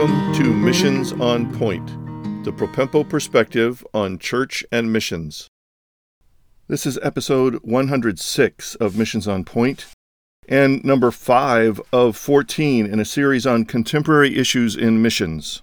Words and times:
Welcome 0.00 0.32
to 0.32 0.54
Missions 0.54 1.12
on 1.12 1.54
Point, 1.58 1.86
the 2.42 2.52
Propempo 2.54 3.06
perspective 3.06 3.86
on 3.92 4.16
church 4.16 4.64
and 4.72 4.90
missions. 4.90 5.46
This 6.68 6.86
is 6.86 6.98
episode 7.02 7.56
106 7.56 8.76
of 8.76 8.96
Missions 8.96 9.28
on 9.28 9.44
Point 9.44 9.88
and 10.48 10.82
number 10.82 11.10
5 11.10 11.82
of 11.92 12.16
14 12.16 12.86
in 12.86 12.98
a 12.98 13.04
series 13.04 13.46
on 13.46 13.66
contemporary 13.66 14.38
issues 14.38 14.74
in 14.74 15.02
missions. 15.02 15.60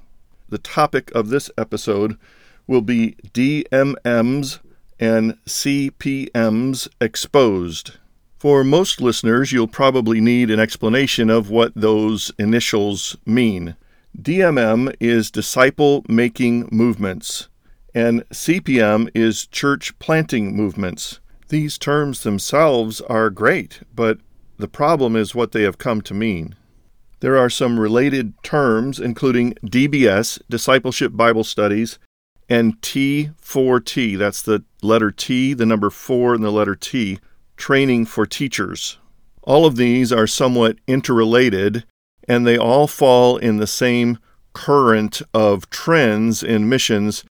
The 0.50 0.60
topic 0.60 1.10
of 1.16 1.30
this 1.30 1.50
episode 1.58 2.16
will 2.68 2.84
be 2.84 3.16
DMMs 3.34 4.60
and 5.00 5.44
CPMs 5.48 6.88
exposed. 7.02 7.94
For 8.38 8.64
most 8.64 9.02
listeners, 9.02 9.52
you'll 9.52 9.68
probably 9.68 10.22
need 10.22 10.52
an 10.52 10.60
explanation 10.60 11.32
of 11.32 11.50
what 11.50 11.74
those 11.74 12.32
initials 12.38 13.18
mean. 13.26 13.76
DMM 14.20 14.96
is 15.00 15.30
disciple 15.30 16.04
making 16.10 16.68
movements, 16.72 17.50
and 17.94 18.28
CPM 18.30 19.10
is 19.14 19.46
church 19.46 19.98
planting 20.00 20.56
movements. 20.56 21.20
These 21.50 21.78
terms 21.78 22.24
themselves 22.24 23.00
are 23.02 23.30
great, 23.30 23.82
but 23.94 24.18
the 24.58 24.68
problem 24.68 25.16
is 25.16 25.36
what 25.36 25.52
they 25.52 25.62
have 25.62 25.78
come 25.78 26.02
to 26.02 26.16
mean. 26.16 26.56
There 27.20 27.38
are 27.38 27.50
some 27.50 27.80
related 27.80 28.34
terms, 28.42 29.00
including 29.00 29.54
DBS, 29.64 30.42
Discipleship 30.50 31.16
Bible 31.16 31.44
Studies, 31.44 32.00
and 32.50 32.82
T4T, 32.82 34.18
that's 34.18 34.42
the 34.42 34.64
letter 34.82 35.12
T, 35.12 35.54
the 35.54 35.66
number 35.66 35.92
4, 35.92 36.34
and 36.34 36.44
the 36.44 36.52
letter 36.52 36.76
T, 36.76 37.20
training 37.56 38.08
for 38.08 38.26
teachers. 38.26 38.98
All 39.44 39.68
of 39.68 39.76
these 39.76 40.12
are 40.12 40.28
somewhat 40.28 40.78
interrelated, 40.88 41.86
and 42.28 42.46
they 42.46 42.58
all 42.58 42.88
fall 42.88 43.38
in 43.38 43.58
the 43.58 43.68
same 43.68 44.20
current 44.54 45.22
of 45.34 45.70
trends 45.70 46.44
in 46.44 46.68
missions 46.68 47.24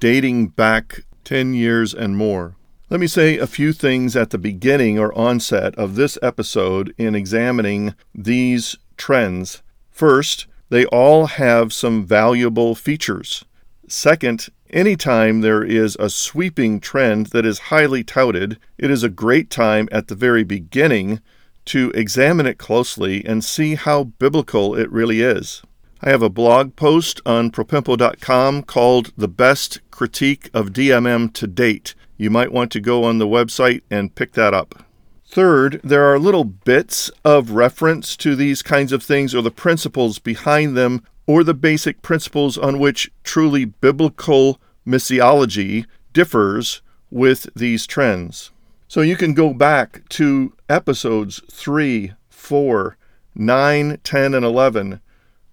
dating 0.00 0.48
back 0.48 1.04
10 1.24 1.54
years 1.54 1.92
and 1.92 2.16
more. 2.16 2.56
Let 2.90 3.00
me 3.00 3.06
say 3.06 3.38
a 3.38 3.46
few 3.46 3.72
things 3.72 4.16
at 4.16 4.30
the 4.30 4.38
beginning 4.38 4.98
or 4.98 5.16
onset 5.16 5.74
of 5.76 5.94
this 5.94 6.18
episode 6.22 6.94
in 6.98 7.14
examining 7.14 7.94
these 8.14 8.76
trends. 8.96 9.62
First, 9.90 10.46
they 10.68 10.84
all 10.86 11.26
have 11.26 11.72
some 11.72 12.04
valuable 12.04 12.74
features. 12.74 13.44
Second, 13.88 14.48
anytime 14.70 15.40
there 15.40 15.62
is 15.62 15.96
a 16.00 16.08
sweeping 16.08 16.80
trend 16.80 17.26
that 17.26 17.44
is 17.44 17.70
highly 17.70 18.02
touted, 18.02 18.58
it 18.78 18.90
is 18.90 19.02
a 19.02 19.08
great 19.08 19.50
time 19.50 19.88
at 19.92 20.08
the 20.08 20.14
very 20.14 20.44
beginning 20.44 21.20
to 21.66 21.90
examine 21.94 22.46
it 22.46 22.58
closely 22.58 23.24
and 23.24 23.44
see 23.44 23.74
how 23.74 24.04
biblical 24.04 24.74
it 24.74 24.90
really 24.90 25.20
is. 25.20 25.62
I 26.00 26.10
have 26.10 26.22
a 26.22 26.28
blog 26.28 26.74
post 26.74 27.20
on 27.24 27.50
propempo.com 27.50 28.64
called 28.64 29.12
The 29.16 29.28
Best 29.28 29.80
Critique 29.90 30.50
of 30.52 30.72
DMM 30.72 31.32
to 31.34 31.46
Date. 31.46 31.94
You 32.16 32.28
might 32.28 32.52
want 32.52 32.72
to 32.72 32.80
go 32.80 33.04
on 33.04 33.18
the 33.18 33.26
website 33.26 33.82
and 33.90 34.14
pick 34.14 34.32
that 34.32 34.52
up. 34.52 34.84
Third, 35.24 35.80
there 35.82 36.04
are 36.12 36.18
little 36.18 36.44
bits 36.44 37.10
of 37.24 37.52
reference 37.52 38.16
to 38.18 38.36
these 38.36 38.62
kinds 38.62 38.92
of 38.92 39.02
things 39.02 39.34
or 39.34 39.42
the 39.42 39.50
principles 39.50 40.18
behind 40.18 40.76
them 40.76 41.02
or 41.26 41.44
the 41.44 41.54
basic 41.54 42.02
principles 42.02 42.58
on 42.58 42.78
which 42.78 43.10
truly 43.22 43.64
biblical 43.64 44.60
missiology 44.86 45.86
differs 46.12 46.82
with 47.10 47.48
these 47.54 47.86
trends. 47.86 48.50
So 48.92 49.00
you 49.00 49.16
can 49.16 49.32
go 49.32 49.54
back 49.54 50.06
to 50.10 50.52
episodes 50.68 51.40
3, 51.50 52.12
4, 52.28 52.98
9, 53.34 53.98
10, 54.04 54.34
and 54.34 54.44
11, 54.44 55.00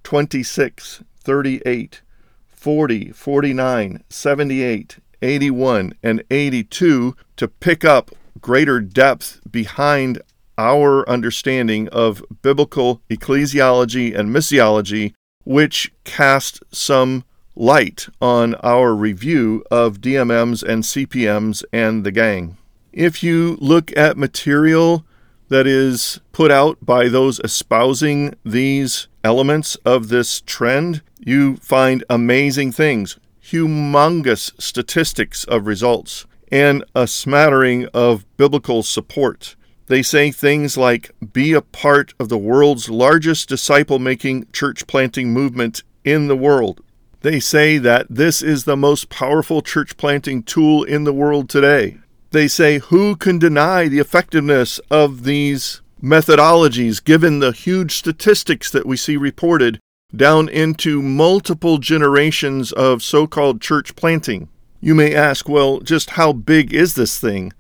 26, 0.03 1.03
38, 1.21 2.01
40, 2.49 3.11
49, 3.11 4.03
78, 4.09 4.97
81, 5.21 5.93
and 6.03 6.23
82 6.29 7.15
to 7.37 7.47
pick 7.47 7.85
up 7.85 8.11
greater 8.41 8.81
depth 8.81 9.39
behind 9.49 10.21
our 10.57 11.07
understanding 11.07 11.87
of 11.93 12.21
biblical 12.41 13.01
ecclesiology 13.09 14.13
and 14.13 14.35
missiology 14.35 15.13
which 15.45 15.93
cast 16.03 16.61
some 16.75 17.23
light 17.55 18.09
on 18.21 18.55
our 18.55 18.93
review 18.93 19.63
of 19.71 20.01
DMMs 20.01 20.61
and 20.61 20.83
CPMs 20.83 21.63
and 21.71 22.03
the 22.03 22.11
gang. 22.11 22.57
If 22.99 23.23
you 23.23 23.57
look 23.61 23.95
at 23.95 24.17
material 24.17 25.05
that 25.47 25.65
is 25.65 26.19
put 26.33 26.51
out 26.51 26.85
by 26.85 27.07
those 27.07 27.39
espousing 27.45 28.35
these 28.43 29.07
elements 29.23 29.75
of 29.85 30.09
this 30.09 30.41
trend, 30.41 31.01
you 31.17 31.55
find 31.55 32.03
amazing 32.09 32.73
things, 32.73 33.17
humongous 33.41 34.51
statistics 34.61 35.45
of 35.45 35.65
results, 35.65 36.25
and 36.51 36.83
a 36.93 37.07
smattering 37.07 37.85
of 37.93 38.25
biblical 38.35 38.83
support. 38.83 39.55
They 39.87 40.01
say 40.01 40.29
things 40.29 40.75
like, 40.75 41.11
be 41.31 41.53
a 41.53 41.61
part 41.61 42.13
of 42.19 42.27
the 42.27 42.37
world's 42.37 42.89
largest 42.89 43.47
disciple 43.47 43.99
making 43.99 44.47
church 44.51 44.87
planting 44.87 45.31
movement 45.31 45.83
in 46.03 46.27
the 46.27 46.35
world. 46.35 46.81
They 47.21 47.39
say 47.39 47.77
that 47.77 48.07
this 48.09 48.41
is 48.41 48.65
the 48.65 48.75
most 48.75 49.07
powerful 49.07 49.61
church 49.61 49.95
planting 49.95 50.43
tool 50.43 50.83
in 50.83 51.05
the 51.05 51.13
world 51.13 51.47
today. 51.47 51.99
They 52.31 52.47
say, 52.47 52.77
who 52.77 53.15
can 53.15 53.39
deny 53.39 53.87
the 53.87 53.99
effectiveness 53.99 54.79
of 54.91 55.23
these 55.23 55.81
methodologies 56.01 57.03
given 57.03 57.39
the 57.39 57.51
huge 57.51 57.95
statistics 57.95 58.71
that 58.71 58.85
we 58.85 58.97
see 58.97 59.17
reported 59.17 59.79
down 60.15 60.47
into 60.49 61.01
multiple 61.01 61.77
generations 61.77 62.71
of 62.71 63.01
so 63.01 63.25
called 63.25 63.61
church 63.61 63.95
planting? 63.95 64.47
You 64.79 64.95
may 64.95 65.13
ask, 65.13 65.49
well, 65.49 65.79
just 65.79 66.11
how 66.11 66.33
big 66.33 66.73
is 66.73 66.93
this 66.93 67.19
thing? 67.19 67.51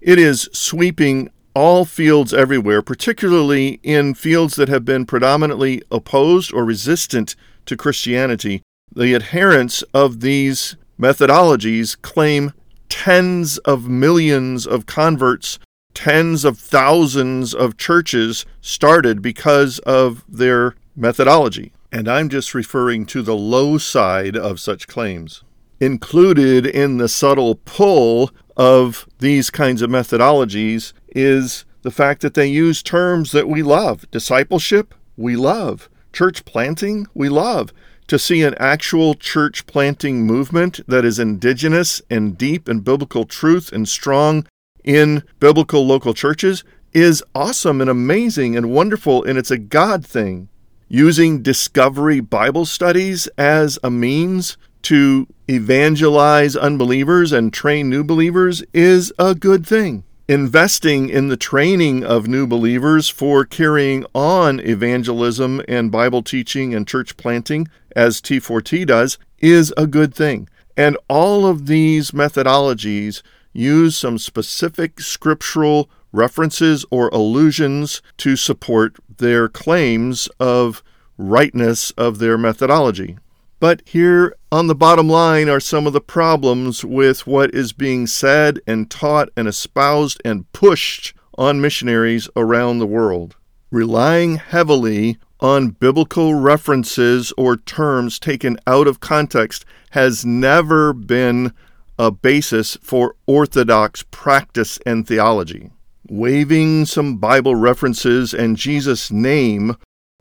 It 0.00 0.18
is 0.18 0.48
sweeping 0.52 1.30
all 1.54 1.84
fields 1.84 2.34
everywhere, 2.34 2.82
particularly 2.82 3.78
in 3.82 4.14
fields 4.14 4.56
that 4.56 4.68
have 4.68 4.84
been 4.84 5.06
predominantly 5.06 5.82
opposed 5.90 6.52
or 6.52 6.64
resistant 6.64 7.36
to 7.66 7.76
Christianity. 7.76 8.62
The 8.92 9.14
adherents 9.14 9.82
of 9.94 10.20
these 10.20 10.76
methodologies 10.98 12.00
claim 12.00 12.52
tens 12.94 13.58
of 13.58 13.88
millions 13.88 14.68
of 14.68 14.86
converts, 14.86 15.58
tens 15.94 16.44
of 16.44 16.56
thousands 16.56 17.52
of 17.52 17.76
churches 17.76 18.46
started 18.60 19.20
because 19.20 19.80
of 19.80 20.22
their 20.28 20.76
methodology. 20.94 21.72
And 21.90 22.06
I'm 22.06 22.28
just 22.28 22.54
referring 22.54 23.04
to 23.06 23.20
the 23.20 23.34
low 23.34 23.78
side 23.78 24.36
of 24.36 24.60
such 24.60 24.86
claims. 24.86 25.42
Included 25.80 26.66
in 26.66 26.98
the 26.98 27.08
subtle 27.08 27.56
pull 27.64 28.30
of 28.56 29.08
these 29.18 29.50
kinds 29.50 29.82
of 29.82 29.90
methodologies 29.90 30.92
is 31.08 31.64
the 31.82 31.90
fact 31.90 32.22
that 32.22 32.34
they 32.34 32.46
use 32.46 32.80
terms 32.80 33.32
that 33.32 33.48
we 33.48 33.64
love. 33.64 34.08
Discipleship, 34.12 34.94
we 35.16 35.34
love. 35.34 35.88
Church 36.12 36.44
planting, 36.44 37.08
we 37.12 37.28
love. 37.28 37.72
To 38.08 38.18
see 38.18 38.42
an 38.42 38.54
actual 38.58 39.14
church 39.14 39.66
planting 39.66 40.26
movement 40.26 40.80
that 40.86 41.06
is 41.06 41.18
indigenous 41.18 42.02
and 42.10 42.36
deep 42.36 42.68
in 42.68 42.80
biblical 42.80 43.24
truth 43.24 43.72
and 43.72 43.88
strong 43.88 44.46
in 44.84 45.22
biblical 45.40 45.86
local 45.86 46.12
churches 46.12 46.64
is 46.92 47.24
awesome 47.34 47.80
and 47.80 47.88
amazing 47.88 48.56
and 48.56 48.70
wonderful, 48.70 49.24
and 49.24 49.38
it's 49.38 49.50
a 49.50 49.56
God 49.56 50.06
thing. 50.06 50.48
Using 50.86 51.42
discovery 51.42 52.20
Bible 52.20 52.66
studies 52.66 53.26
as 53.38 53.78
a 53.82 53.90
means 53.90 54.58
to 54.82 55.26
evangelize 55.48 56.56
unbelievers 56.56 57.32
and 57.32 57.54
train 57.54 57.88
new 57.88 58.04
believers 58.04 58.62
is 58.74 59.14
a 59.18 59.34
good 59.34 59.66
thing. 59.66 60.04
Investing 60.26 61.10
in 61.10 61.28
the 61.28 61.36
training 61.36 62.02
of 62.02 62.26
new 62.26 62.46
believers 62.46 63.10
for 63.10 63.44
carrying 63.44 64.06
on 64.14 64.58
evangelism 64.60 65.60
and 65.68 65.92
Bible 65.92 66.22
teaching 66.22 66.74
and 66.74 66.88
church 66.88 67.18
planting, 67.18 67.68
as 67.94 68.22
T4T 68.22 68.86
does, 68.86 69.18
is 69.40 69.74
a 69.76 69.86
good 69.86 70.14
thing. 70.14 70.48
And 70.78 70.96
all 71.10 71.44
of 71.46 71.66
these 71.66 72.12
methodologies 72.12 73.20
use 73.52 73.98
some 73.98 74.16
specific 74.16 74.98
scriptural 74.98 75.90
references 76.10 76.86
or 76.90 77.08
allusions 77.08 78.00
to 78.16 78.34
support 78.34 78.96
their 79.18 79.46
claims 79.46 80.26
of 80.40 80.82
rightness 81.18 81.90
of 81.98 82.18
their 82.18 82.38
methodology. 82.38 83.18
But 83.64 83.80
here 83.86 84.36
on 84.52 84.66
the 84.66 84.74
bottom 84.74 85.08
line 85.08 85.48
are 85.48 85.58
some 85.58 85.86
of 85.86 85.94
the 85.94 86.00
problems 86.02 86.84
with 86.84 87.26
what 87.26 87.54
is 87.54 87.72
being 87.72 88.06
said 88.06 88.60
and 88.66 88.90
taught 88.90 89.30
and 89.38 89.48
espoused 89.48 90.20
and 90.22 90.52
pushed 90.52 91.14
on 91.38 91.62
missionaries 91.62 92.28
around 92.36 92.78
the 92.78 92.86
world. 92.86 93.36
Relying 93.70 94.36
heavily 94.36 95.16
on 95.40 95.70
biblical 95.70 96.34
references 96.34 97.32
or 97.38 97.56
terms 97.56 98.18
taken 98.18 98.58
out 98.66 98.86
of 98.86 99.00
context 99.00 99.64
has 99.92 100.26
never 100.26 100.92
been 100.92 101.50
a 101.98 102.10
basis 102.10 102.76
for 102.82 103.16
orthodox 103.26 104.04
practice 104.10 104.78
and 104.84 105.08
theology. 105.08 105.70
Waving 106.10 106.84
some 106.84 107.16
Bible 107.16 107.54
references 107.54 108.34
and 108.34 108.58
Jesus' 108.58 109.10
name 109.10 109.74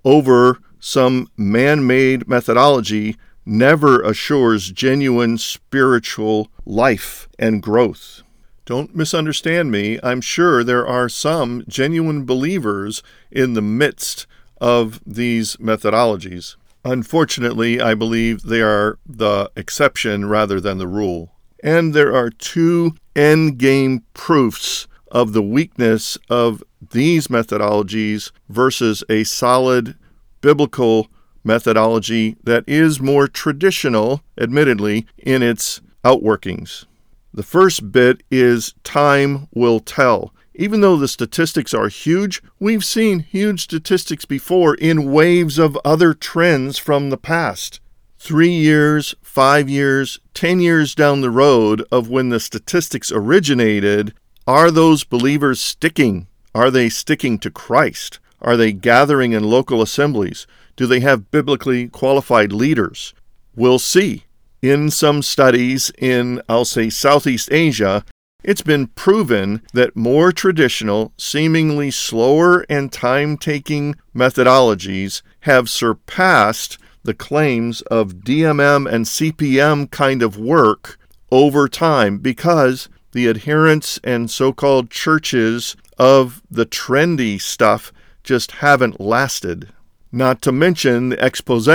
over 0.05 0.59
some 0.79 1.27
man 1.35 1.85
made 1.85 2.29
methodology 2.29 3.17
never 3.45 4.01
assures 4.01 4.71
genuine 4.71 5.37
spiritual 5.37 6.49
life 6.65 7.27
and 7.37 7.61
growth. 7.61 8.21
Don't 8.65 8.95
misunderstand 8.95 9.71
me. 9.71 9.99
I'm 10.01 10.21
sure 10.21 10.63
there 10.63 10.87
are 10.87 11.09
some 11.09 11.65
genuine 11.67 12.25
believers 12.25 13.03
in 13.29 13.53
the 13.53 13.61
midst 13.61 14.25
of 14.61 15.01
these 15.05 15.57
methodologies. 15.57 16.55
Unfortunately, 16.85 17.81
I 17.81 17.93
believe 17.93 18.43
they 18.43 18.61
are 18.61 18.99
the 19.05 19.51
exception 19.55 20.29
rather 20.29 20.61
than 20.61 20.77
the 20.77 20.87
rule. 20.87 21.33
And 21.61 21.93
there 21.93 22.15
are 22.15 22.29
two 22.29 22.95
endgame 23.15 24.03
proofs 24.13 24.87
of 25.11 25.33
the 25.33 25.43
weakness 25.43 26.17
of 26.29 26.63
these 26.91 27.27
methodologies 27.27 28.31
versus 28.49 29.03
a 29.09 29.23
solid 29.23 29.95
biblical 30.41 31.07
methodology 31.43 32.35
that 32.43 32.63
is 32.67 32.99
more 32.99 33.27
traditional, 33.27 34.21
admittedly, 34.37 35.05
in 35.17 35.41
its 35.41 35.81
outworkings. 36.03 36.85
The 37.33 37.43
first 37.43 37.91
bit 37.91 38.21
is 38.29 38.75
time 38.83 39.47
will 39.53 39.79
tell. 39.79 40.33
Even 40.55 40.81
though 40.81 40.97
the 40.97 41.07
statistics 41.07 41.73
are 41.73 41.87
huge, 41.87 42.43
we've 42.59 42.85
seen 42.85 43.19
huge 43.19 43.63
statistics 43.63 44.25
before 44.25 44.75
in 44.75 45.11
waves 45.11 45.57
of 45.57 45.77
other 45.83 46.13
trends 46.13 46.77
from 46.77 47.09
the 47.09 47.17
past. 47.17 47.79
Three 48.19 48.51
years, 48.51 49.15
five 49.21 49.67
years, 49.67 50.19
ten 50.35 50.59
years 50.59 50.93
down 50.93 51.21
the 51.21 51.31
road 51.31 51.83
of 51.91 52.09
when 52.09 52.29
the 52.29 52.39
statistics 52.39 53.11
originated, 53.11 54.13
are 54.45 54.69
those 54.69 55.03
believers 55.03 55.59
sticking? 55.59 56.27
Are 56.53 56.69
they 56.69 56.87
sticking 56.87 57.39
to 57.39 57.49
Christ? 57.49 58.19
Are 58.39 58.55
they 58.55 58.73
gathering 58.73 59.31
in 59.31 59.43
local 59.43 59.81
assemblies? 59.81 60.45
Do 60.75 60.87
they 60.87 61.01
have 61.01 61.29
biblically 61.31 61.87
qualified 61.87 62.51
leaders? 62.51 63.13
We'll 63.55 63.79
see. 63.79 64.23
In 64.61 64.89
some 64.89 65.21
studies 65.21 65.91
in, 65.97 66.41
I'll 66.47 66.65
say, 66.65 66.89
Southeast 66.89 67.49
Asia, 67.51 68.05
it's 68.43 68.61
been 68.61 68.87
proven 68.87 69.61
that 69.73 69.95
more 69.95 70.31
traditional, 70.31 71.13
seemingly 71.17 71.91
slower 71.91 72.65
and 72.69 72.91
time 72.91 73.37
taking 73.37 73.95
methodologies 74.15 75.21
have 75.41 75.69
surpassed 75.69 76.77
the 77.03 77.13
claims 77.13 77.81
of 77.83 78.15
DMM 78.15 78.91
and 78.91 79.05
CPM 79.05 79.91
kind 79.91 80.23
of 80.23 80.37
work 80.37 80.97
over 81.31 81.67
time 81.67 82.17
because 82.17 82.89
the 83.11 83.29
adherents 83.29 83.99
and 84.03 84.29
so 84.29 84.51
called 84.51 84.89
churches 84.89 85.75
of 85.97 86.41
the 86.49 86.65
trendy 86.65 87.39
stuff 87.39 87.91
just 88.23 88.51
haven't 88.53 88.99
lasted 88.99 89.69
not 90.13 90.43
to 90.43 90.51
mention 90.51 91.09
the 91.09 91.25
expose 91.25 91.67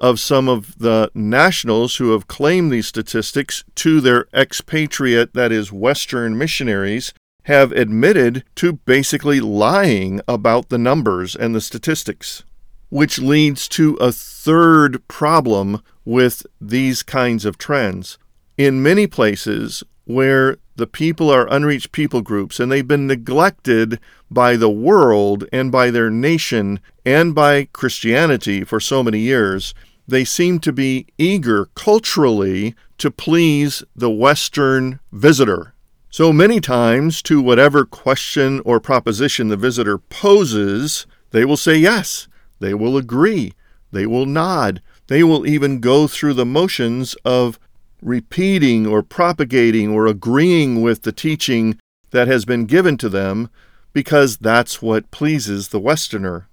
of 0.00 0.18
some 0.18 0.48
of 0.48 0.78
the 0.78 1.10
nationals 1.14 1.96
who 1.96 2.12
have 2.12 2.26
claimed 2.26 2.72
these 2.72 2.86
statistics 2.86 3.62
to 3.74 4.00
their 4.00 4.26
expatriate, 4.32 5.34
that 5.34 5.52
is, 5.52 5.70
Western 5.70 6.38
missionaries, 6.38 7.12
have 7.44 7.72
admitted 7.72 8.42
to 8.54 8.72
basically 8.72 9.38
lying 9.38 10.20
about 10.26 10.70
the 10.70 10.78
numbers 10.78 11.36
and 11.36 11.54
the 11.54 11.60
statistics, 11.60 12.42
which 12.88 13.18
leads 13.18 13.68
to 13.68 13.94
a 13.96 14.10
third 14.10 15.06
problem 15.06 15.82
with 16.06 16.46
these 16.58 17.02
kinds 17.02 17.44
of 17.44 17.58
trends. 17.58 18.16
In 18.56 18.82
many 18.82 19.06
places 19.06 19.84
where 20.04 20.56
the 20.76 20.86
people 20.86 21.30
are 21.30 21.52
unreached 21.52 21.92
people 21.92 22.20
groups 22.20 22.58
and 22.58 22.70
they've 22.70 22.88
been 22.88 23.06
neglected 23.06 23.98
by 24.30 24.56
the 24.56 24.70
world 24.70 25.44
and 25.52 25.70
by 25.70 25.90
their 25.90 26.10
nation 26.10 26.80
and 27.04 27.34
by 27.34 27.64
Christianity 27.72 28.64
for 28.64 28.80
so 28.80 29.02
many 29.02 29.20
years, 29.20 29.74
they 30.06 30.24
seem 30.24 30.58
to 30.60 30.72
be 30.72 31.06
eager 31.16 31.66
culturally 31.74 32.74
to 32.98 33.10
please 33.10 33.82
the 33.96 34.10
Western 34.10 35.00
visitor. 35.12 35.74
So 36.10 36.32
many 36.32 36.60
times, 36.60 37.22
to 37.22 37.42
whatever 37.42 37.84
question 37.84 38.60
or 38.64 38.78
proposition 38.78 39.48
the 39.48 39.56
visitor 39.56 39.98
poses, 39.98 41.06
they 41.30 41.44
will 41.44 41.56
say 41.56 41.76
yes, 41.76 42.28
they 42.60 42.74
will 42.74 42.96
agree, 42.96 43.54
they 43.90 44.06
will 44.06 44.26
nod, 44.26 44.80
they 45.08 45.24
will 45.24 45.46
even 45.46 45.80
go 45.80 46.06
through 46.06 46.34
the 46.34 46.46
motions 46.46 47.14
of 47.24 47.58
repeating 48.04 48.86
or 48.86 49.02
propagating 49.02 49.90
or 49.90 50.06
agreeing 50.06 50.82
with 50.82 51.02
the 51.02 51.12
teaching 51.12 51.78
that 52.10 52.28
has 52.28 52.44
been 52.44 52.66
given 52.66 52.96
to 52.98 53.08
them 53.08 53.48
because 53.92 54.36
that's 54.36 54.82
what 54.82 55.10
pleases 55.10 55.68
the 55.68 55.80
Westerner. 55.80 56.48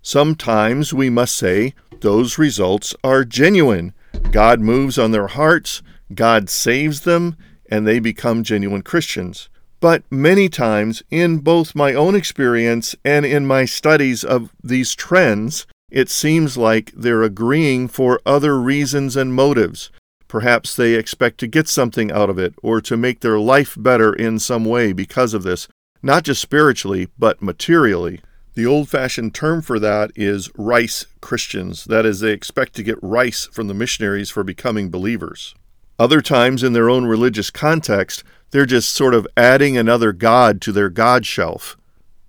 Sometimes 0.00 0.94
we 0.94 1.10
must 1.10 1.34
say 1.34 1.74
those 2.00 2.38
results 2.38 2.94
are 3.02 3.24
genuine. 3.24 3.92
God 4.30 4.60
moves 4.60 4.98
on 4.98 5.10
their 5.10 5.26
hearts, 5.26 5.82
God 6.14 6.48
saves 6.48 7.00
them, 7.00 7.36
and 7.68 7.86
they 7.86 7.98
become 7.98 8.44
genuine 8.44 8.82
Christians. 8.82 9.48
But 9.80 10.04
many 10.10 10.48
times, 10.48 11.02
in 11.10 11.38
both 11.38 11.74
my 11.74 11.92
own 11.92 12.14
experience 12.14 12.94
and 13.04 13.26
in 13.26 13.46
my 13.46 13.64
studies 13.64 14.24
of 14.24 14.52
these 14.62 14.94
trends, 14.94 15.66
it 15.90 16.08
seems 16.08 16.56
like 16.56 16.92
they're 16.94 17.22
agreeing 17.22 17.88
for 17.88 18.20
other 18.24 18.58
reasons 18.60 19.16
and 19.16 19.34
motives. 19.34 19.90
Perhaps 20.28 20.76
they 20.76 20.94
expect 20.94 21.38
to 21.38 21.46
get 21.46 21.68
something 21.68 22.10
out 22.10 22.30
of 22.30 22.38
it 22.38 22.54
or 22.62 22.80
to 22.80 22.96
make 22.96 23.20
their 23.20 23.38
life 23.38 23.76
better 23.78 24.12
in 24.12 24.38
some 24.38 24.64
way 24.64 24.92
because 24.92 25.34
of 25.34 25.42
this, 25.42 25.68
not 26.02 26.24
just 26.24 26.42
spiritually, 26.42 27.08
but 27.18 27.40
materially. 27.42 28.20
The 28.54 28.66
old 28.66 28.88
fashioned 28.88 29.34
term 29.34 29.60
for 29.62 29.78
that 29.78 30.10
is 30.16 30.50
rice 30.56 31.06
Christians. 31.20 31.84
That 31.84 32.06
is, 32.06 32.20
they 32.20 32.32
expect 32.32 32.74
to 32.76 32.82
get 32.82 32.98
rice 33.02 33.46
from 33.52 33.68
the 33.68 33.74
missionaries 33.74 34.30
for 34.30 34.42
becoming 34.42 34.90
believers. 34.90 35.54
Other 35.98 36.20
times, 36.20 36.62
in 36.62 36.72
their 36.72 36.90
own 36.90 37.06
religious 37.06 37.50
context, 37.50 38.24
they're 38.50 38.66
just 38.66 38.94
sort 38.94 39.14
of 39.14 39.26
adding 39.36 39.76
another 39.76 40.12
God 40.12 40.60
to 40.62 40.72
their 40.72 40.88
God 40.88 41.26
shelf. 41.26 41.76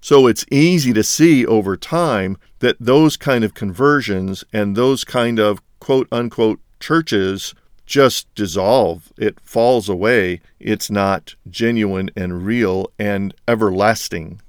So 0.02 0.28
it's 0.28 0.46
easy 0.52 0.94
to 0.94 1.04
see 1.04 1.46
over 1.46 1.76
time 1.76 2.38
that 2.60 2.78
those 2.80 3.18
kind 3.18 3.44
of 3.44 3.54
conversions 3.54 4.44
and 4.54 4.76
those 4.76 5.04
kind 5.04 5.40
of 5.40 5.62
quote 5.80 6.08
unquote 6.12 6.60
churches 6.80 7.54
just 7.88 8.34
dissolve. 8.36 9.12
It 9.18 9.40
falls 9.40 9.90
away. 9.90 10.42
It's 10.60 10.92
not 10.92 11.34
genuine 11.50 12.12
and 12.16 12.46
real 12.46 12.92
and 13.00 13.34
everlasting. 13.48 14.42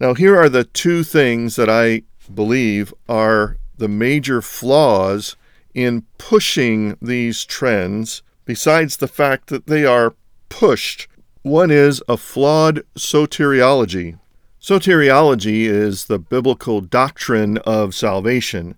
Now, 0.00 0.14
here 0.14 0.36
are 0.36 0.48
the 0.48 0.64
two 0.64 1.04
things 1.04 1.56
that 1.56 1.70
I 1.70 2.02
believe 2.34 2.92
are 3.08 3.56
the 3.78 3.88
major 3.88 4.42
flaws 4.42 5.36
in 5.74 6.04
pushing 6.18 6.96
these 7.00 7.44
trends, 7.44 8.22
besides 8.44 8.96
the 8.96 9.08
fact 9.08 9.48
that 9.48 9.66
they 9.66 9.84
are 9.84 10.14
pushed. 10.48 11.06
One 11.42 11.70
is 11.70 12.02
a 12.08 12.16
flawed 12.16 12.82
soteriology. 12.96 14.18
Soteriology 14.60 15.64
is 15.66 16.06
the 16.06 16.18
biblical 16.18 16.80
doctrine 16.80 17.58
of 17.58 17.94
salvation, 17.94 18.74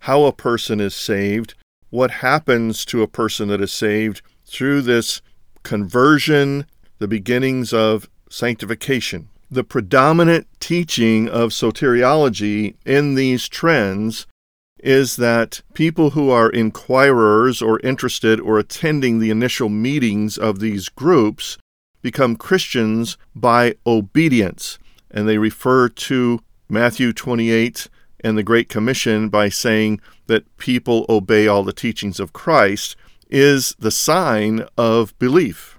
how 0.00 0.24
a 0.24 0.32
person 0.32 0.78
is 0.78 0.94
saved, 0.94 1.54
what 1.92 2.10
happens 2.10 2.86
to 2.86 3.02
a 3.02 3.06
person 3.06 3.48
that 3.48 3.60
is 3.60 3.70
saved 3.70 4.22
through 4.46 4.80
this 4.80 5.20
conversion, 5.62 6.64
the 6.98 7.06
beginnings 7.06 7.70
of 7.74 8.08
sanctification. 8.30 9.28
The 9.50 9.62
predominant 9.62 10.46
teaching 10.58 11.28
of 11.28 11.50
soteriology 11.50 12.76
in 12.86 13.14
these 13.14 13.46
trends 13.46 14.26
is 14.78 15.16
that 15.16 15.60
people 15.74 16.10
who 16.10 16.30
are 16.30 16.48
inquirers 16.48 17.60
or 17.60 17.78
interested 17.80 18.40
or 18.40 18.58
attending 18.58 19.18
the 19.18 19.30
initial 19.30 19.68
meetings 19.68 20.38
of 20.38 20.60
these 20.60 20.88
groups 20.88 21.58
become 22.00 22.36
Christians 22.36 23.18
by 23.34 23.74
obedience. 23.86 24.78
And 25.10 25.28
they 25.28 25.36
refer 25.36 25.90
to 25.90 26.40
Matthew 26.70 27.12
28 27.12 27.90
and 28.22 28.36
the 28.36 28.42
Great 28.42 28.68
Commission 28.68 29.28
by 29.28 29.48
saying 29.48 30.00
that 30.26 30.56
people 30.58 31.06
obey 31.08 31.46
all 31.46 31.62
the 31.62 31.72
teachings 31.72 32.20
of 32.20 32.32
Christ 32.32 32.96
is 33.28 33.74
the 33.78 33.90
sign 33.90 34.66
of 34.76 35.18
belief. 35.18 35.78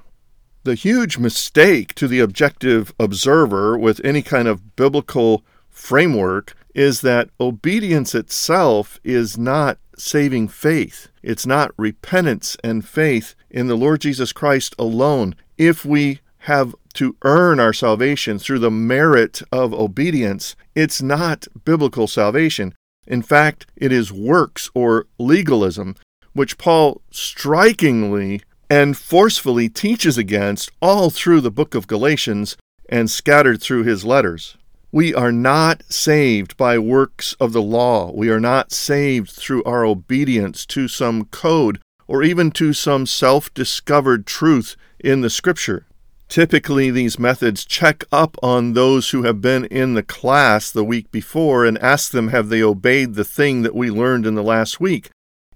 The 0.64 0.76
huge 0.76 1.18
mistake 1.18 1.94
to 1.96 2.08
the 2.08 2.20
objective 2.20 2.94
observer 3.00 3.78
with 3.78 4.04
any 4.04 4.22
kind 4.22 4.48
of 4.48 4.76
biblical 4.76 5.44
framework 5.70 6.56
is 6.74 7.02
that 7.02 7.30
obedience 7.40 8.16
itself 8.16 9.00
is 9.04 9.38
not 9.38 9.78
saving 9.98 10.48
faith. 10.48 11.10
It's 11.22 11.46
not 11.46 11.74
repentance 11.78 12.58
and 12.64 12.88
faith 12.88 13.36
in 13.50 13.68
the 13.68 13.76
Lord 13.76 14.02
Jesus 14.02 14.34
Christ 14.34 14.74
alone. 14.80 15.36
If 15.58 15.86
we 15.86 16.20
have 16.40 16.76
to 16.94 17.16
earn 17.24 17.60
our 17.60 17.74
salvation 17.74 18.40
through 18.40 18.60
the 18.60 18.72
merit 18.72 19.42
of 19.52 19.74
obedience, 19.74 20.56
it's 20.76 21.02
not 21.02 21.48
biblical 21.66 22.08
salvation. 22.08 22.74
In 23.06 23.22
fact, 23.22 23.66
it 23.76 23.92
is 23.92 24.12
works 24.12 24.70
or 24.74 25.08
legalism, 25.18 25.96
which 26.34 26.58
Paul 26.58 27.02
strikingly 27.12 28.42
and 28.70 28.98
forcefully 28.98 29.70
teaches 29.70 30.18
against 30.18 30.72
all 30.82 31.10
through 31.10 31.42
the 31.42 31.52
book 31.52 31.76
of 31.76 31.88
Galatians 31.88 32.58
and 32.90 33.10
scattered 33.10 33.62
through 33.62 33.84
his 33.84 34.06
letters. 34.06 34.58
We 34.92 35.14
are 35.14 35.32
not 35.32 35.84
saved 35.92 36.56
by 36.56 36.78
works 36.78 37.36
of 37.40 37.52
the 37.52 37.62
law. 37.62 38.12
We 38.12 38.30
are 38.30 38.40
not 38.40 38.72
saved 38.72 39.32
through 39.32 39.64
our 39.64 39.84
obedience 39.86 40.66
to 40.68 40.88
some 40.88 41.26
code 41.26 41.80
or 42.08 42.22
even 42.22 42.52
to 42.52 42.74
some 42.74 43.06
self 43.06 43.54
discovered 43.54 44.28
truth 44.28 44.76
in 45.00 45.22
the 45.22 45.30
Scripture. 45.30 45.88
Typically, 46.30 46.90
these 46.90 47.20
methods 47.20 47.64
check 47.64 48.06
up 48.12 48.38
on 48.42 48.74
those 48.74 49.12
who 49.12 49.24
have 49.24 49.40
been 49.40 49.66
in 49.66 49.94
the 49.94 50.02
class 50.04 50.72
the 50.72 50.84
week 50.84 51.12
before 51.12 51.64
and 51.64 51.78
ask 51.78 52.12
them, 52.12 52.30
have 52.30 52.50
they 52.50 52.64
obeyed 52.64 53.14
the 53.14 53.24
thing 53.24 53.62
that 53.62 53.76
we 53.76 53.92
learned 53.92 54.26
in 54.26 54.34
the 54.36 54.42
last 54.42 54.80
week? 54.80 55.10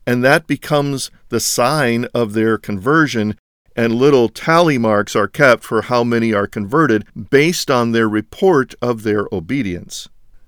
And 0.06 0.24
that 0.24 0.48
becomes 0.48 1.12
the 1.30 1.40
sign 1.40 2.06
of 2.14 2.34
their 2.34 2.58
conversion, 2.58 3.38
and 3.76 3.96
little 3.96 4.30
tally 4.30 4.78
marks 4.78 5.16
are 5.16 5.28
kept 5.28 5.64
for 5.64 5.84
how 5.84 6.04
many 6.04 6.34
are 6.34 6.48
converted 6.48 7.06
based 7.30 7.70
on 7.70 7.92
their 7.92 8.08
report 8.08 8.74
of 8.82 9.04
their 9.04 9.28
obedience. 9.32 10.08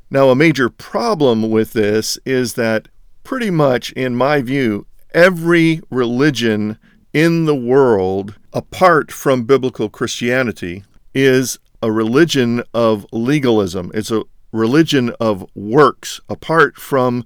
Now, 0.10 0.30
a 0.30 0.36
major 0.36 0.70
problem 0.70 1.50
with 1.52 1.74
this 1.74 2.18
is 2.26 2.54
that 2.54 2.88
pretty 3.24 3.52
much, 3.52 3.92
in 3.92 4.16
my 4.16 4.42
view, 4.42 4.88
every 5.14 5.82
religion 5.92 6.80
in 7.14 7.46
the 7.46 7.56
world, 7.56 8.38
apart 8.53 9.12
from 9.12 9.44
biblical 9.44 9.89
Christianity, 9.89 10.84
is 11.13 11.60
a 11.82 11.91
religion 11.91 12.63
of 12.74 13.06
legalism. 13.12 13.91
It's 13.94 14.12
a 14.12 14.24
religion 14.51 15.13
of 15.20 15.46
works, 15.56 16.20
apart 16.29 16.77
from 16.77 17.25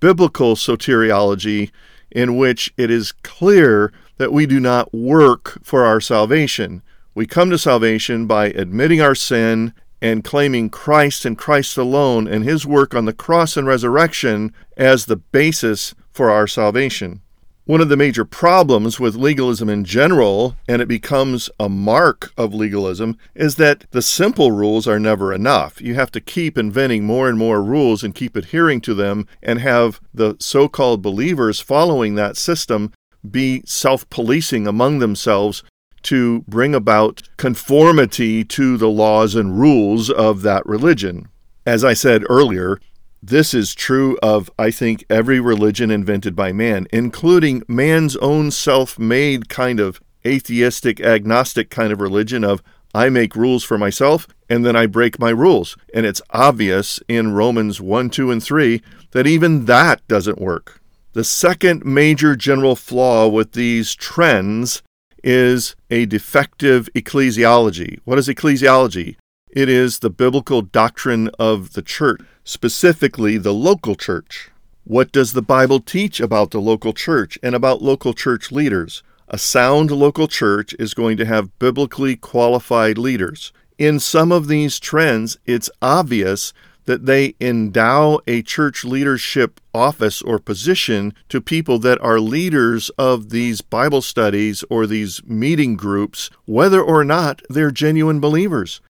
biblical 0.00 0.54
soteriology, 0.54 1.70
in 2.10 2.36
which 2.36 2.72
it 2.76 2.90
is 2.90 3.12
clear 3.12 3.92
that 4.18 4.32
we 4.32 4.46
do 4.46 4.60
not 4.60 4.92
work 4.92 5.58
for 5.62 5.84
our 5.84 6.00
salvation. 6.00 6.82
We 7.14 7.26
come 7.26 7.50
to 7.50 7.58
salvation 7.58 8.26
by 8.26 8.46
admitting 8.46 9.00
our 9.00 9.14
sin 9.14 9.72
and 10.02 10.24
claiming 10.24 10.70
Christ 10.70 11.24
and 11.24 11.36
Christ 11.36 11.76
alone 11.76 12.26
and 12.26 12.44
his 12.44 12.66
work 12.66 12.94
on 12.94 13.04
the 13.04 13.12
cross 13.12 13.56
and 13.56 13.66
resurrection 13.66 14.52
as 14.76 15.06
the 15.06 15.16
basis 15.16 15.94
for 16.12 16.30
our 16.30 16.46
salvation. 16.46 17.22
One 17.66 17.80
of 17.80 17.88
the 17.88 17.96
major 17.96 18.24
problems 18.24 18.98
with 18.98 19.14
legalism 19.14 19.68
in 19.68 19.84
general, 19.84 20.56
and 20.66 20.80
it 20.80 20.88
becomes 20.88 21.50
a 21.60 21.68
mark 21.68 22.32
of 22.36 22.54
legalism, 22.54 23.16
is 23.34 23.56
that 23.56 23.84
the 23.90 24.02
simple 24.02 24.50
rules 24.50 24.88
are 24.88 24.98
never 24.98 25.32
enough. 25.32 25.80
You 25.80 25.94
have 25.94 26.10
to 26.12 26.20
keep 26.20 26.56
inventing 26.56 27.04
more 27.04 27.28
and 27.28 27.38
more 27.38 27.62
rules 27.62 28.02
and 28.02 28.14
keep 28.14 28.34
adhering 28.34 28.80
to 28.82 28.94
them, 28.94 29.26
and 29.42 29.60
have 29.60 30.00
the 30.12 30.36
so 30.40 30.68
called 30.68 31.02
believers 31.02 31.60
following 31.60 32.14
that 32.14 32.36
system 32.36 32.92
be 33.30 33.62
self 33.66 34.08
policing 34.08 34.66
among 34.66 34.98
themselves 34.98 35.62
to 36.02 36.40
bring 36.48 36.74
about 36.74 37.22
conformity 37.36 38.42
to 38.42 38.78
the 38.78 38.88
laws 38.88 39.34
and 39.34 39.60
rules 39.60 40.08
of 40.10 40.42
that 40.42 40.64
religion. 40.64 41.28
As 41.66 41.84
I 41.84 41.92
said 41.92 42.24
earlier, 42.28 42.80
this 43.22 43.52
is 43.52 43.74
true 43.74 44.18
of, 44.22 44.50
I 44.58 44.70
think, 44.70 45.04
every 45.10 45.40
religion 45.40 45.90
invented 45.90 46.34
by 46.34 46.52
man, 46.52 46.86
including 46.92 47.62
man's 47.68 48.16
own 48.16 48.50
self 48.50 48.98
made 48.98 49.48
kind 49.48 49.78
of 49.78 50.00
atheistic, 50.26 51.00
agnostic 51.00 51.70
kind 51.70 51.92
of 51.92 52.00
religion 52.00 52.44
of 52.44 52.62
I 52.94 53.08
make 53.08 53.36
rules 53.36 53.62
for 53.62 53.78
myself 53.78 54.26
and 54.48 54.64
then 54.64 54.74
I 54.74 54.86
break 54.86 55.18
my 55.18 55.30
rules. 55.30 55.76
And 55.94 56.06
it's 56.06 56.22
obvious 56.30 56.98
in 57.08 57.32
Romans 57.34 57.80
1, 57.80 58.10
2, 58.10 58.30
and 58.30 58.42
3 58.42 58.82
that 59.12 59.26
even 59.26 59.66
that 59.66 60.06
doesn't 60.08 60.40
work. 60.40 60.80
The 61.12 61.24
second 61.24 61.84
major 61.84 62.36
general 62.36 62.76
flaw 62.76 63.28
with 63.28 63.52
these 63.52 63.94
trends 63.94 64.82
is 65.22 65.76
a 65.90 66.06
defective 66.06 66.88
ecclesiology. 66.94 67.98
What 68.04 68.18
is 68.18 68.28
ecclesiology? 68.28 69.16
It 69.52 69.68
is 69.68 69.98
the 69.98 70.10
biblical 70.10 70.62
doctrine 70.62 71.28
of 71.36 71.72
the 71.72 71.82
church, 71.82 72.20
specifically 72.44 73.36
the 73.36 73.52
local 73.52 73.96
church. 73.96 74.52
What 74.84 75.10
does 75.10 75.32
the 75.32 75.42
Bible 75.42 75.80
teach 75.80 76.20
about 76.20 76.52
the 76.52 76.60
local 76.60 76.92
church 76.92 77.36
and 77.42 77.52
about 77.52 77.82
local 77.82 78.14
church 78.14 78.52
leaders? 78.52 79.02
A 79.26 79.38
sound 79.38 79.90
local 79.90 80.28
church 80.28 80.72
is 80.78 80.94
going 80.94 81.16
to 81.16 81.24
have 81.24 81.58
biblically 81.58 82.14
qualified 82.14 82.96
leaders. 82.96 83.52
In 83.76 83.98
some 83.98 84.30
of 84.30 84.46
these 84.46 84.78
trends, 84.78 85.36
it's 85.46 85.70
obvious 85.82 86.52
that 86.84 87.06
they 87.06 87.34
endow 87.40 88.20
a 88.28 88.42
church 88.42 88.84
leadership 88.84 89.60
office 89.74 90.22
or 90.22 90.38
position 90.38 91.12
to 91.28 91.40
people 91.40 91.80
that 91.80 92.00
are 92.00 92.20
leaders 92.20 92.88
of 92.90 93.30
these 93.30 93.62
Bible 93.62 94.00
studies 94.00 94.62
or 94.70 94.86
these 94.86 95.24
meeting 95.24 95.74
groups, 95.74 96.30
whether 96.44 96.80
or 96.80 97.04
not 97.04 97.42
they're 97.50 97.72
genuine 97.72 98.20
believers. 98.20 98.80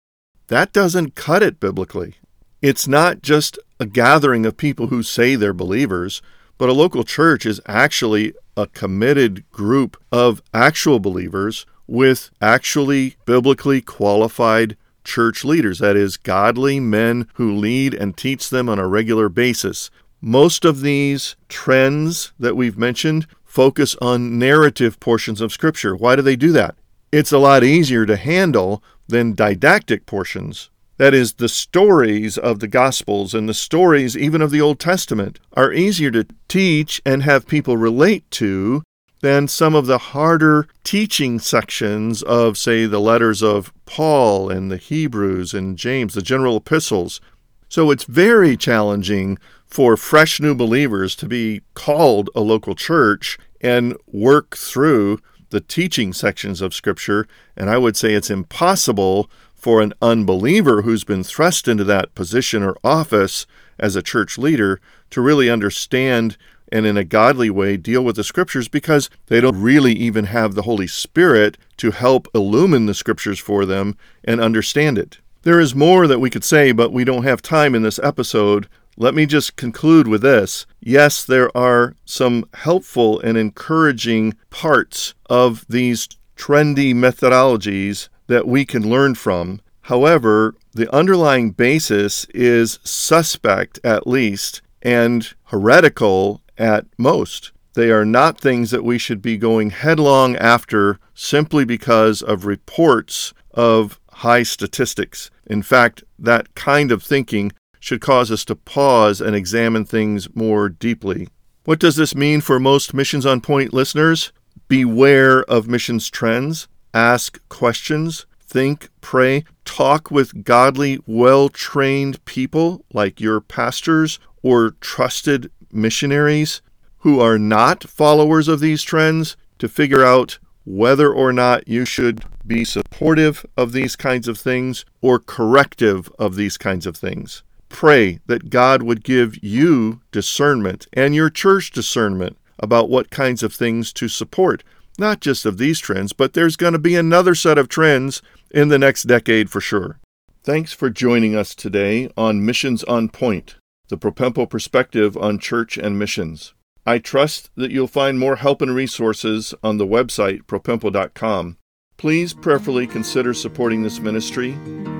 That 0.50 0.73
doesn't 0.73 1.14
cut 1.14 1.45
it 1.45 1.61
biblically. 1.61 2.16
It's 2.61 2.88
not 2.88 3.23
just 3.23 3.57
a 3.78 3.87
gathering 3.87 4.45
of 4.45 4.57
people 4.57 4.88
who 4.88 5.04
say 5.04 5.37
they're 5.37 5.52
believers, 5.52 6.23
but 6.59 6.69
a 6.69 6.73
local 6.73 7.04
church 7.04 7.47
is 7.47 7.61
actually 7.66 8.35
a 8.57 8.66
committed 8.66 9.49
group 9.52 9.97
of 10.11 10.42
actual 10.52 10.99
believers 10.99 11.66
with 11.87 12.30
actually 12.42 13.14
biblically 13.26 13.80
qualified 13.80 14.76
church 15.04 15.45
leaders. 15.45 15.78
That 15.78 15.95
is, 15.95 16.16
godly 16.16 16.80
men 16.80 17.28
who 17.35 17.54
lead 17.54 17.95
and 17.95 18.16
teach 18.16 18.50
them 18.50 18.69
on 18.69 18.80
a 18.80 18.88
regular 18.88 19.28
basis. 19.28 19.88
Most 20.21 20.64
of 20.64 20.80
these 20.80 21.37
trends 21.49 22.33
that 22.40 22.57
we've 22.57 22.76
mentioned 22.76 23.28
focus 23.45 23.95
on 24.02 24.37
narrative 24.37 24.99
portions 24.99 25.40
of 25.40 25.52
Scripture. 25.52 25.95
Why 25.95 26.16
do 26.16 26.23
they 26.23 26.35
do 26.35 26.50
that? 26.50 26.75
It's 27.12 27.30
a 27.30 27.38
lot 27.38 27.62
easier 27.62 28.04
to 28.07 28.16
handle 28.16 28.83
than 29.11 29.35
didactic 29.35 30.07
portions. 30.07 30.71
That 30.97 31.14
is, 31.14 31.35
the 31.35 31.49
stories 31.49 32.37
of 32.37 32.61
the 32.61 32.69
Gospels 32.69 33.33
and 33.33 33.49
the 33.49 33.55
stories 33.55 34.17
even 34.17 34.43
of 34.43 34.50
the 34.50 34.61
Old 34.61 34.79
Testament 34.79 35.40
are 35.55 35.73
easier 35.73 36.11
to 36.11 36.26
teach 36.47 37.00
and 37.07 37.23
have 37.23 37.47
people 37.47 37.76
relate 37.76 38.31
to 38.33 38.83
than 39.23 39.49
some 39.49 39.75
of 39.75 39.87
the 39.87 39.99
harder 39.99 40.67
teaching 40.85 41.38
sections 41.38 42.23
of, 42.23 42.59
say, 42.59 42.87
the 42.87 43.00
letters 43.00 43.43
of 43.43 43.73
Paul 43.87 44.50
and 44.50 44.71
the 44.71 44.76
Hebrews 44.76 45.55
and 45.55 45.76
James, 45.76 46.14
the 46.14 46.23
general 46.23 46.57
epistles. 46.57 47.21
So 47.69 47.90
it's 47.90 48.05
very 48.05 48.57
challenging 48.57 49.38
for 49.67 49.97
fresh 49.97 50.40
new 50.40 50.55
believers 50.55 51.14
to 51.17 51.26
be 51.26 51.62
called 51.75 52.29
a 52.35 52.40
local 52.40 52.75
church 52.75 53.38
and 53.61 53.97
work 54.07 54.57
through 54.57 55.21
the 55.50 55.61
teaching 55.61 56.12
sections 56.12 56.61
of 56.61 56.75
Scripture, 56.75 57.26
and 57.57 57.69
I 57.69 57.78
would 57.78 57.97
say 57.97 58.14
it's 58.14 58.30
impossible 58.30 59.30
for 59.54 59.80
an 59.80 59.92
unbeliever 60.00 60.83
who's 60.83 61.04
been 61.04 61.23
thrust 61.23 61.69
into 61.69 61.85
that 61.85 62.14
position 62.14 62.62
or 62.62 62.76
office 62.83 63.47
as 63.78 63.95
a 63.95 64.02
church 64.02 64.38
leader 64.38 64.80
to 65.11 65.21
really 65.21 65.50
understand 65.50 66.37
and 66.73 66.87
in 66.87 66.97
a 66.97 67.04
godly 67.04 67.50
way 67.50 67.76
deal 67.76 68.02
with 68.02 68.16
the 68.16 68.25
scriptures 68.25 68.69
because 68.69 69.11
they 69.26 69.40
don't 69.40 69.61
really 69.61 69.92
even 69.92 70.26
have 70.26 70.54
the 70.54 70.62
Holy 70.62 70.87
Spirit 70.87 71.59
to 71.76 71.90
help 71.90 72.28
illumine 72.35 72.87
the 72.87 72.95
scriptures 72.95 73.38
for 73.38 73.66
them 73.66 73.97
and 74.25 74.40
understand 74.40 74.97
it. 74.97 75.19
There 75.42 75.61
is 75.61 75.75
more 75.75 76.07
that 76.07 76.21
we 76.21 76.30
could 76.30 76.45
say, 76.45 76.71
but 76.73 76.92
we 76.92 77.04
don't 77.04 77.25
have 77.25 77.42
time 77.42 77.75
in 77.75 77.83
this 77.83 77.99
episode. 78.02 78.69
Let 79.00 79.14
me 79.14 79.25
just 79.25 79.57
conclude 79.57 80.07
with 80.09 80.21
this. 80.21 80.66
Yes, 80.78 81.25
there 81.25 81.57
are 81.57 81.95
some 82.04 82.45
helpful 82.52 83.19
and 83.21 83.38
encouraging 83.38 84.35
parts 84.50 85.14
of 85.30 85.64
these 85.71 86.07
trendy 86.37 86.92
methodologies 86.92 88.11
that 88.26 88.47
we 88.47 88.66
can 88.66 88.90
learn 88.90 89.14
from. 89.14 89.62
However, 89.85 90.54
the 90.73 90.95
underlying 90.95 91.52
basis 91.52 92.26
is 92.35 92.78
suspect 92.85 93.80
at 93.83 94.07
least 94.07 94.61
and 94.83 95.33
heretical 95.45 96.42
at 96.59 96.85
most. 96.99 97.52
They 97.73 97.90
are 97.90 98.04
not 98.04 98.38
things 98.38 98.71
that 98.71 98.85
we 98.85 98.99
should 98.99 99.23
be 99.23 99.38
going 99.38 99.71
headlong 99.71 100.37
after 100.37 101.00
simply 101.14 101.64
because 101.64 102.21
of 102.21 102.45
reports 102.45 103.33
of 103.52 103.99
high 104.11 104.42
statistics. 104.42 105.30
In 105.47 105.62
fact, 105.62 106.04
that 106.19 106.54
kind 106.54 106.92
of 106.92 107.02
thinking 107.02 107.52
should 107.81 108.01
cause 108.01 108.31
us 108.31 108.45
to 108.45 108.55
pause 108.55 109.21
and 109.21 109.35
examine 109.35 109.85
things 109.85 110.29
more 110.37 110.69
deeply. 110.69 111.29
What 111.65 111.81
does 111.81 111.97
this 111.97 112.15
mean 112.15 112.41
for 112.41 112.61
most 112.61 112.95
Missions 112.95 113.27
on 113.27 113.41
Point 113.41 113.73
listeners? 113.73 114.33
Beware 114.69 115.43
of 115.45 115.67
missions 115.67 116.09
trends, 116.09 116.69
ask 116.95 117.41
questions, 117.49 118.27
think, 118.41 118.89
pray, 119.01 119.45
talk 119.65 120.11
with 120.11 120.45
godly, 120.45 121.01
well 121.07 121.49
trained 121.49 122.25
people 122.25 122.85
like 122.93 123.21
your 123.21 123.41
pastors 123.41 124.19
or 124.43 124.77
trusted 124.81 125.51
missionaries 125.73 126.63
who 126.99 127.21
are 127.21 127.39
not 127.39 127.85
followers 127.85 128.49
of 128.49 128.61
these 128.61 128.83
trends 128.83 129.37
to 129.59 129.69
figure 129.69 130.05
out 130.05 130.39
whether 130.65 131.13
or 131.13 131.33
not 131.33 131.67
you 131.67 131.85
should 131.85 132.25
be 132.47 132.65
supportive 132.65 133.45
of 133.57 133.73
these 133.73 133.97
kinds 133.97 134.29
of 134.29 134.39
things 134.39 134.85
or 135.01 135.19
corrective 135.19 136.11
of 136.19 136.37
these 136.37 136.59
kinds 136.59 136.87
of 136.87 136.97
things. 136.97 137.43
Pray 137.71 138.21
that 138.27 138.50
God 138.50 138.83
would 138.83 139.03
give 139.03 139.43
you 139.43 140.03
discernment 140.12 140.87
and 140.93 141.15
your 141.15 141.31
church 141.31 141.71
discernment 141.71 142.37
about 142.59 142.91
what 142.91 143.11
kinds 143.11 143.43
of 143.43 143.55
things 143.55 143.91
to 143.95 144.07
support. 144.07 144.62
Not 144.99 145.21
just 145.21 145.47
of 145.47 145.57
these 145.57 145.79
trends, 145.79 146.12
but 146.12 146.35
there's 146.35 146.57
going 146.57 146.75
to 146.75 146.79
be 146.79 146.95
another 146.95 147.35
set 147.35 147.57
of 147.57 147.71
trends 147.71 148.21
in 148.50 148.69
the 148.69 148.79
next 148.79 149.05
decade 149.05 149.49
for 149.49 149.62
sure. 149.62 149.99
Thanks 150.43 150.75
for 150.75 150.91
joining 150.91 151.35
us 151.35 151.55
today 151.55 152.11
on 152.19 152.45
Missions 152.45 152.85
on 152.85 153.09
Point, 153.09 153.57
the 153.89 153.97
Propempo 153.97 154.50
perspective 154.50 155.17
on 155.17 155.39
church 155.39 155.79
and 155.79 155.99
missions. 155.99 156.53
I 156.85 156.99
trust 156.99 157.50
that 157.57 157.71
you'll 157.71 157.87
find 157.87 158.19
more 158.19 158.37
help 158.37 158.61
and 158.61 158.75
resources 158.75 159.55
on 159.62 159.79
the 159.79 159.87
website 159.87 160.43
propempo.com. 160.43 161.57
Please 162.00 162.33
prayerfully 162.33 162.87
consider 162.87 163.35
supporting 163.35 163.83
this 163.83 164.00
ministry. 164.00 164.52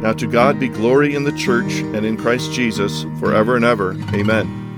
Now 0.03 0.13
to 0.13 0.27
God 0.27 0.61
be 0.61 0.69
glory 0.69 1.15
in 1.15 1.25
the 1.25 1.33
church 1.33 1.73
and 1.77 2.05
in 2.05 2.19
Christ 2.19 2.53
Jesus 2.53 3.07
forever 3.19 3.57
and 3.57 3.65
ever. 3.65 3.93
Amen. 4.13 4.70